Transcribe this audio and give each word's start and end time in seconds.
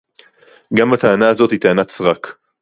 גם 0.73 0.93
הטענה 0.93 1.27
הזאת 1.29 1.51
היא 1.51 1.59
טענת 1.61 1.89
סרק 1.89 2.37